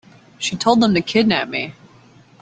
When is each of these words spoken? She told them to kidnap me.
She 0.39 0.55
told 0.57 0.81
them 0.81 0.95
to 0.95 1.01
kidnap 1.01 1.47
me. 1.47 1.75